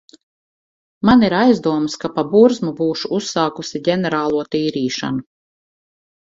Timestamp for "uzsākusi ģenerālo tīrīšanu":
3.21-5.27